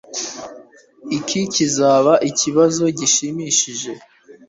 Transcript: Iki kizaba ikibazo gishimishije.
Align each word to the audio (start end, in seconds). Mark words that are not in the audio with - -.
Iki 1.17 1.41
kizaba 1.53 2.13
ikibazo 2.29 2.83
gishimishije. 2.97 3.91